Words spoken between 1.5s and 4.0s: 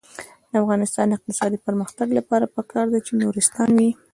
پرمختګ لپاره پکار ده چې نورستاني وي.